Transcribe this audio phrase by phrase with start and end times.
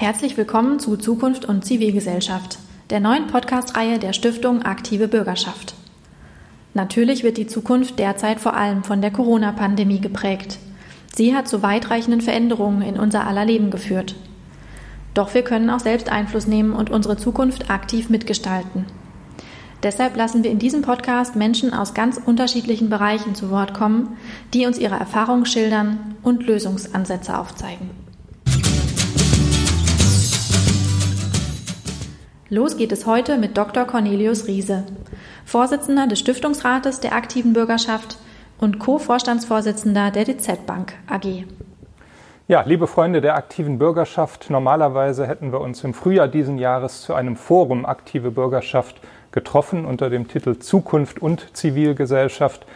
[0.00, 2.58] Herzlich willkommen zu Zukunft und Zivilgesellschaft,
[2.88, 5.74] der neuen Podcast-Reihe der Stiftung Aktive Bürgerschaft.
[6.72, 10.56] Natürlich wird die Zukunft derzeit vor allem von der Corona-Pandemie geprägt.
[11.14, 14.14] Sie hat zu weitreichenden Veränderungen in unser aller Leben geführt.
[15.12, 18.86] Doch wir können auch selbst Einfluss nehmen und unsere Zukunft aktiv mitgestalten.
[19.82, 24.16] Deshalb lassen wir in diesem Podcast Menschen aus ganz unterschiedlichen Bereichen zu Wort kommen,
[24.54, 27.99] die uns ihre Erfahrungen schildern und Lösungsansätze aufzeigen.
[32.52, 33.84] Los geht es heute mit Dr.
[33.84, 34.82] Cornelius Riese,
[35.44, 38.18] Vorsitzender des Stiftungsrates der aktiven Bürgerschaft
[38.58, 41.44] und Co-Vorstandsvorsitzender der DZ Bank AG.
[42.48, 47.14] Ja, liebe Freunde der aktiven Bürgerschaft, normalerweise hätten wir uns im Frühjahr diesen Jahres zu
[47.14, 48.96] einem Forum Aktive Bürgerschaft
[49.30, 52.66] getroffen unter dem Titel Zukunft und Zivilgesellschaft.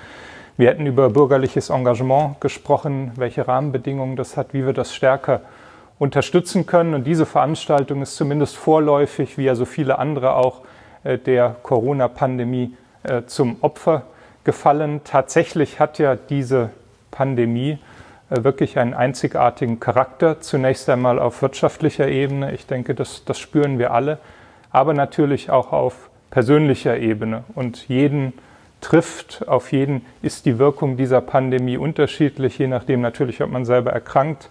[0.57, 5.41] Wir hätten über bürgerliches Engagement gesprochen, welche Rahmenbedingungen das hat, wie wir das stärker
[5.99, 6.95] unterstützen können.
[6.95, 10.63] Und diese Veranstaltung ist zumindest vorläufig, wie ja so viele andere auch,
[11.05, 14.03] äh, der Corona-Pandemie äh, zum Opfer
[14.45, 15.01] gefallen.
[15.05, 16.71] Tatsächlich hat ja diese
[17.11, 17.79] Pandemie
[18.31, 20.41] äh, wirklich einen einzigartigen Charakter.
[20.41, 22.53] Zunächst einmal auf wirtschaftlicher Ebene.
[22.53, 24.19] Ich denke, das, das spüren wir alle.
[24.71, 27.45] Aber natürlich auch auf persönlicher Ebene.
[27.55, 28.33] Und jeden
[28.81, 33.93] trifft, auf jeden ist die Wirkung dieser Pandemie unterschiedlich, je nachdem natürlich, ob man selber
[33.93, 34.51] erkrankt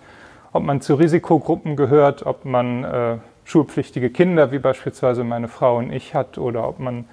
[0.53, 5.91] ob man zu Risikogruppen gehört, ob man äh, schulpflichtige Kinder, wie beispielsweise meine Frau und
[5.91, 7.05] ich hat, oder ob man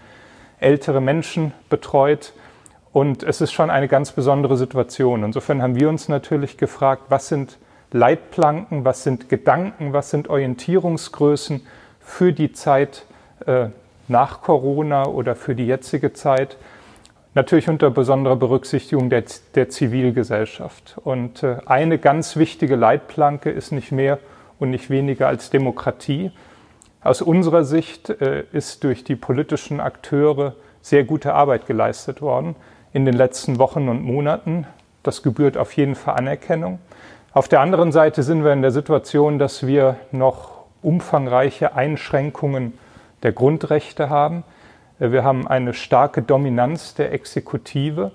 [0.60, 2.34] ältere Menschen betreut.
[2.92, 5.24] Und es ist schon eine ganz besondere Situation.
[5.24, 7.58] Insofern haben wir uns natürlich gefragt, was sind
[7.92, 11.66] Leitplanken, was sind Gedanken, was sind Orientierungsgrößen
[12.00, 13.06] für die Zeit
[13.46, 13.68] äh,
[14.08, 16.56] nach Corona oder für die jetzige Zeit
[17.34, 20.96] Natürlich unter besonderer Berücksichtigung der, der Zivilgesellschaft.
[21.04, 24.18] Und äh, eine ganz wichtige Leitplanke ist nicht mehr
[24.58, 26.32] und nicht weniger als Demokratie.
[27.02, 32.56] Aus unserer Sicht äh, ist durch die politischen Akteure sehr gute Arbeit geleistet worden
[32.92, 34.66] in den letzten Wochen und Monaten.
[35.02, 36.80] Das gebührt auf jeden Fall Anerkennung.
[37.32, 42.76] Auf der anderen Seite sind wir in der Situation, dass wir noch umfangreiche Einschränkungen
[43.22, 44.42] der Grundrechte haben.
[45.00, 48.10] Wir haben eine starke Dominanz der Exekutive.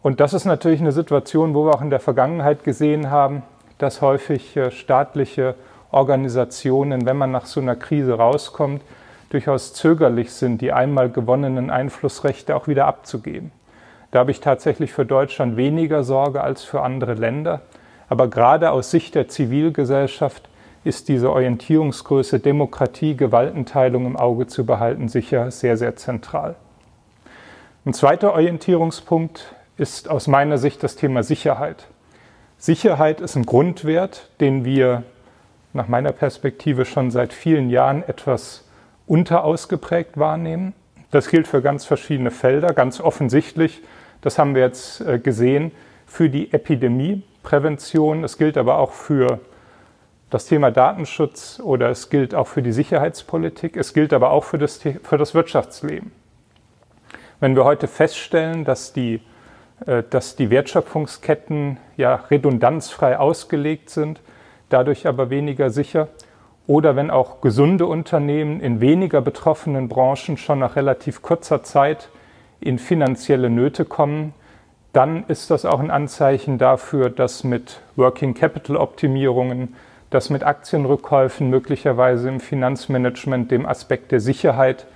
[0.00, 3.42] Und das ist natürlich eine Situation, wo wir auch in der Vergangenheit gesehen haben,
[3.76, 5.56] dass häufig äh, staatliche
[5.90, 8.80] Organisationen, wenn man nach so einer Krise rauskommt,
[9.28, 13.52] durchaus zögerlich sind, die einmal gewonnenen Einflussrechte auch wieder abzugeben.
[14.10, 17.60] Da habe ich tatsächlich für Deutschland weniger Sorge als für andere Länder.
[18.08, 20.48] Aber gerade aus Sicht der Zivilgesellschaft
[20.84, 26.56] ist diese Orientierungsgröße Demokratie, Gewaltenteilung im Auge zu behalten sicher sehr, sehr zentral.
[27.84, 31.86] Ein zweiter Orientierungspunkt ist aus meiner Sicht das Thema Sicherheit.
[32.58, 35.02] Sicherheit ist ein Grundwert, den wir
[35.72, 38.68] nach meiner Perspektive schon seit vielen Jahren etwas
[39.06, 40.74] unterausgeprägt wahrnehmen.
[41.10, 43.80] Das gilt für ganz verschiedene Felder, ganz offensichtlich.
[44.20, 45.72] Das haben wir jetzt äh, gesehen
[46.06, 48.24] für die Epidemieprävention.
[48.24, 49.40] Es gilt aber auch für
[50.30, 54.58] das Thema Datenschutz oder es gilt auch für die Sicherheitspolitik, es gilt aber auch für
[54.58, 56.12] das, für das Wirtschaftsleben.
[57.40, 59.20] Wenn wir heute feststellen, dass die,
[59.86, 64.20] äh, dass die Wertschöpfungsketten ja redundanzfrei ausgelegt sind,
[64.68, 66.08] dadurch aber weniger sicher,
[66.66, 72.10] oder wenn auch gesunde Unternehmen in weniger betroffenen Branchen schon nach relativ kurzer Zeit
[72.60, 74.34] in finanzielle Nöte kommen,
[74.92, 79.74] dann ist das auch ein Anzeichen dafür, dass mit Working Capital Optimierungen
[80.10, 84.86] dass mit Aktienrückkäufen möglicherweise im Finanzmanagement dem Aspekt der Sicherheit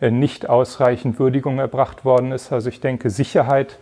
[0.00, 2.52] äh, nicht ausreichend Würdigung erbracht worden ist.
[2.52, 3.78] Also ich denke, Sicherheit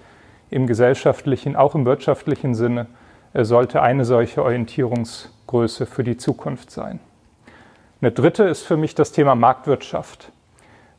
[0.51, 2.87] im gesellschaftlichen, auch im wirtschaftlichen Sinne
[3.33, 7.01] äh, sollte eine solche Orientierungsgröße für die Zukunft sein.
[8.01, 10.31] Eine dritte ist für mich das Thema Marktwirtschaft.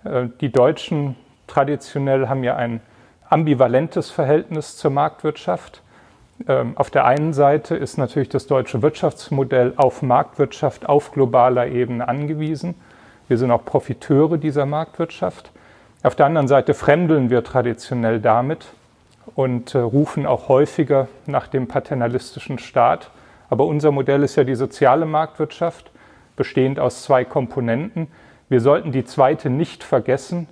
[0.03, 1.15] Äh, die Deutschen
[1.47, 2.81] traditionell haben ja ein
[3.29, 5.81] ambivalentes Verhältnis zur Marktwirtschaft.
[6.47, 12.07] Ähm, auf der einen Seite ist natürlich das deutsche Wirtschaftsmodell auf Marktwirtschaft auf globaler Ebene
[12.07, 12.75] angewiesen.
[13.27, 15.51] Wir sind auch Profiteure dieser Marktwirtschaft.
[16.03, 18.67] Auf der anderen Seite fremdeln wir traditionell damit
[19.35, 23.09] und äh, rufen auch häufiger nach dem paternalistischen Staat.
[23.49, 25.89] Aber unser Modell ist ja die soziale Marktwirtschaft,
[26.35, 28.07] bestehend aus zwei Komponenten.
[28.49, 30.47] Wir sollten die zweite nicht vergessen.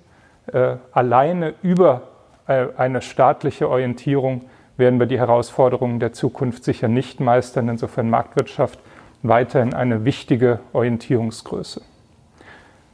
[0.52, 2.02] Äh, alleine über
[2.46, 4.42] äh, eine staatliche Orientierung
[4.76, 7.68] werden wir die Herausforderungen der Zukunft sicher nicht meistern.
[7.68, 8.78] Insofern Marktwirtschaft
[9.22, 11.82] weiterhin eine wichtige Orientierungsgröße.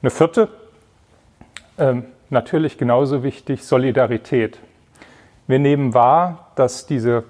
[0.02, 0.48] Eine vierte,
[1.76, 1.96] äh,
[2.30, 4.58] natürlich genauso wichtig, Solidarität.
[5.46, 7.24] Wir nehmen wahr, dass diese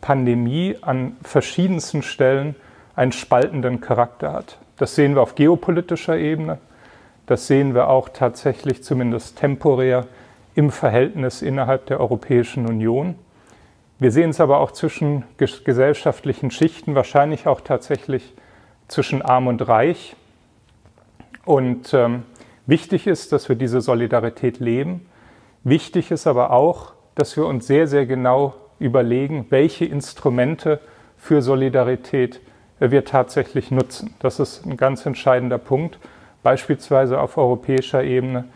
[0.00, 2.56] Pandemie an verschiedensten Stellen
[2.96, 4.58] einen spaltenden Charakter hat.
[4.76, 6.58] Das sehen wir auf geopolitischer Ebene.
[7.26, 10.06] Das sehen wir auch tatsächlich zumindest temporär
[10.54, 13.14] im Verhältnis innerhalb der Europäischen Union.
[14.02, 18.34] Wir sehen es aber auch zwischen gesellschaftlichen Schichten, wahrscheinlich auch tatsächlich
[18.88, 20.16] zwischen Arm und Reich.
[21.44, 22.24] Und ähm,
[22.66, 25.06] wichtig ist, dass wir diese Solidarität leben.
[25.62, 30.80] Wichtig ist aber auch, dass wir uns sehr, sehr genau überlegen, welche Instrumente
[31.16, 32.40] für Solidarität
[32.80, 34.16] wir tatsächlich nutzen.
[34.18, 36.00] Das ist ein ganz entscheidender Punkt.
[36.42, 38.46] Beispielsweise auf europäischer Ebene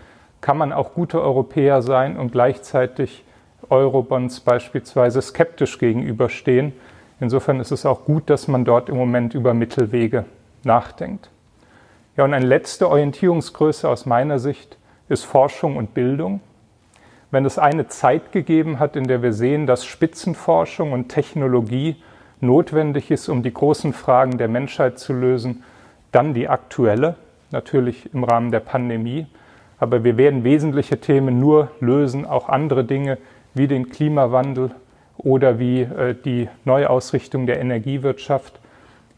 [0.40, 3.22] kann man auch gute Europäer sein und gleichzeitig
[3.70, 6.72] Eurobonds beispielsweise skeptisch gegenüberstehen.
[7.20, 10.24] Insofern ist es auch gut, dass man dort im Moment über Mittelwege
[10.64, 11.30] nachdenkt.
[12.16, 16.40] Ja, und eine letzte Orientierungsgröße aus meiner Sicht ist Forschung und Bildung.
[17.30, 21.96] Wenn es eine Zeit gegeben hat, in der wir sehen, dass Spitzenforschung und Technologie
[22.40, 25.62] notwendig ist, um die großen Fragen der Menschheit zu lösen,
[26.12, 27.16] dann die aktuelle,
[27.50, 29.26] natürlich im Rahmen der Pandemie.
[29.78, 33.18] Aber wir werden wesentliche Themen nur lösen, auch andere Dinge
[33.56, 34.70] wie den Klimawandel
[35.16, 38.60] oder wie äh, die Neuausrichtung der Energiewirtschaft.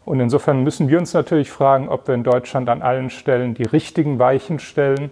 [0.04, 3.64] Und insofern müssen wir uns natürlich fragen, ob wir in Deutschland an allen Stellen die
[3.64, 5.10] richtigen Weichen stellen,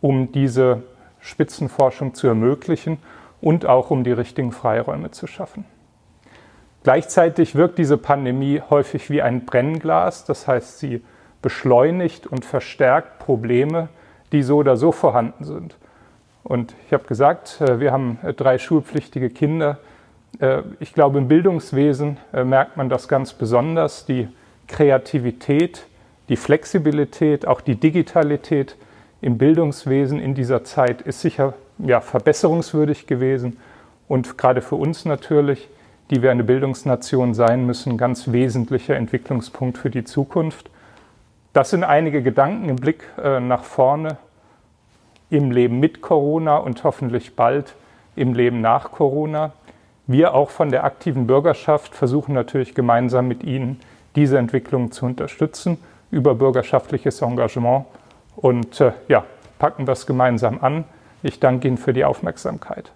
[0.00, 0.82] um diese
[1.20, 2.98] Spitzenforschung zu ermöglichen
[3.40, 5.64] und auch um die richtigen Freiräume zu schaffen.
[6.82, 11.02] Gleichzeitig wirkt diese Pandemie häufig wie ein Brennglas, das heißt, sie
[11.42, 13.88] beschleunigt und verstärkt Probleme,
[14.32, 15.76] die so oder so vorhanden sind.
[16.48, 19.78] Und ich habe gesagt, äh, wir haben äh, drei schulpflichtige Kinder.
[20.40, 24.06] Äh, ich glaube, im Bildungswesen merkt man das ganz besonders.
[24.06, 24.28] Die
[24.66, 25.86] Kreativität,
[26.30, 28.76] die Flexibilität, auch die Digitalität
[29.20, 33.58] im Bildungswesen in dieser Zeit ist sicher ja, verbesserungswürdig gewesen
[34.08, 35.68] und gerade für uns natürlich,
[36.10, 40.70] die wir eine Bildungsnation sein müssen, ganz wesentlicher Entwicklungspunkt für die Zukunft.
[41.52, 44.18] Das sind einige Gedanken im Blick nach vorne
[45.30, 47.74] im Leben mit Corona und hoffentlich bald
[48.16, 49.52] im Leben nach Corona.
[50.06, 53.80] Wir auch von der aktiven Bürgerschaft versuchen natürlich gemeinsam mit Ihnen
[54.16, 55.78] diese Entwicklung zu unterstützen
[56.10, 57.84] über bürgerschaftliches Engagement
[58.36, 59.24] und äh, ja,
[59.58, 60.84] packen das gemeinsam an.
[61.22, 62.90] Ich danke Ihnen für die Aufmerksamkeit.